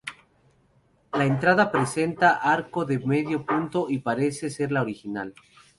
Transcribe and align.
La 1.13 1.27
entrada 1.27 1.71
presenta 1.71 2.31
arco 2.37 2.85
de 2.85 2.97
medio 2.97 3.45
punto 3.45 3.87
y 3.87 3.99
parece 3.99 4.49
ser 4.49 4.71
la 4.71 4.81
original. 4.81 5.35